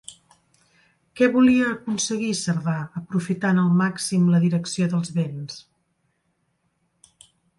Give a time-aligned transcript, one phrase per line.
[1.19, 5.61] Què volia aconseguir Cerdà aprofitant al màxim la direcció dels vents?